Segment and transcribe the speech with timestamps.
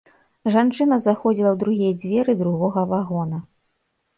[0.55, 3.37] Жанчына заходзіла ў другія дзверы другога вагона.